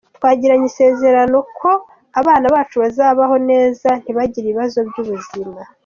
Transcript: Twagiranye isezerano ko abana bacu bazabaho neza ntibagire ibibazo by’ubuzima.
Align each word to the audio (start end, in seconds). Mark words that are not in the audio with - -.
Twagiranye 0.17 0.65
isezerano 0.71 1.37
ko 1.59 1.71
abana 2.19 2.45
bacu 2.53 2.75
bazabaho 2.83 3.35
neza 3.49 3.89
ntibagire 4.01 4.45
ibibazo 4.47 4.77
by’ubuzima. 4.87 5.59